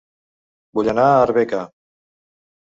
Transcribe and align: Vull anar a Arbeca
Vull 0.79 0.89
anar 0.95 1.05
a 1.11 1.21
Arbeca 1.27 1.63